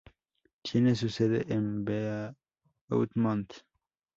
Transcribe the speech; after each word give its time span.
Tiene 0.63 0.95
su 0.95 1.09
sede 1.09 1.45
en 1.53 1.85
Beaumont. 1.85 3.51